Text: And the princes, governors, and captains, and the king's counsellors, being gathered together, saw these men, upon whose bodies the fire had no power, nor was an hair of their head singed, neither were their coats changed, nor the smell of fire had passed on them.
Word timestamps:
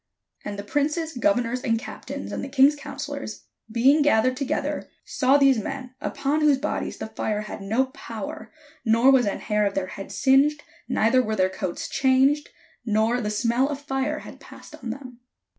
And 0.43 0.57
the 0.57 0.63
princes, 0.63 1.13
governors, 1.13 1.61
and 1.61 1.77
captains, 1.77 2.31
and 2.31 2.43
the 2.43 2.49
king's 2.49 2.75
counsellors, 2.75 3.43
being 3.71 4.01
gathered 4.01 4.35
together, 4.35 4.89
saw 5.05 5.37
these 5.37 5.59
men, 5.59 5.93
upon 6.01 6.41
whose 6.41 6.57
bodies 6.57 6.97
the 6.97 7.05
fire 7.05 7.41
had 7.41 7.61
no 7.61 7.85
power, 7.85 8.51
nor 8.83 9.11
was 9.11 9.27
an 9.27 9.41
hair 9.41 9.63
of 9.63 9.75
their 9.75 9.85
head 9.93 10.11
singed, 10.11 10.63
neither 10.89 11.21
were 11.21 11.35
their 11.35 11.49
coats 11.51 11.87
changed, 11.87 12.49
nor 12.83 13.21
the 13.21 13.29
smell 13.29 13.69
of 13.69 13.79
fire 13.79 14.21
had 14.25 14.39
passed 14.39 14.73
on 14.73 14.89
them. 14.89 15.19